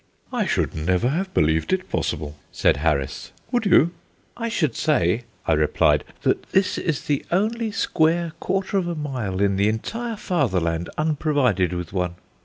[0.33, 3.91] "I should never have believed it possible," said Harris: "would you?"
[4.35, 9.39] "I should say," I replied, "that this is the only square quarter of a mile
[9.39, 12.15] in the entire Fatherland unprovided with one."